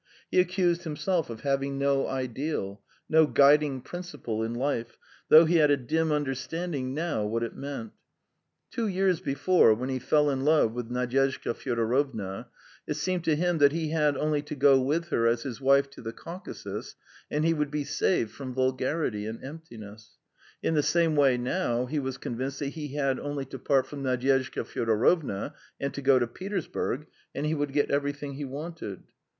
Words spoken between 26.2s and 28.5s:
Petersburg, and he would get everything he